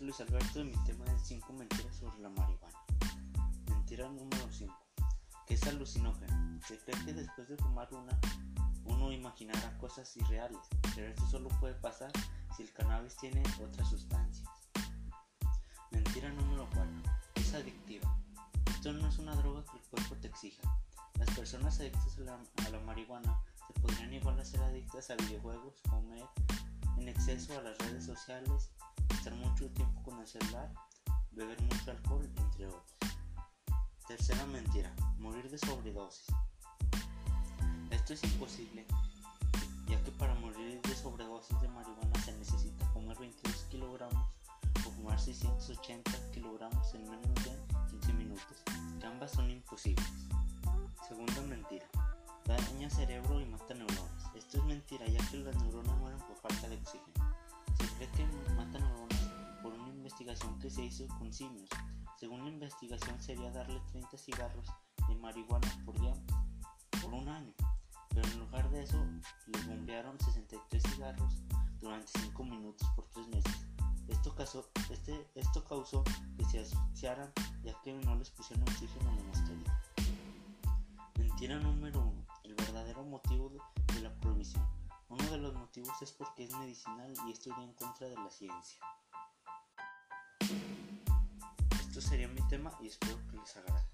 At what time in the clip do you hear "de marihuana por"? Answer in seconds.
65.08-65.98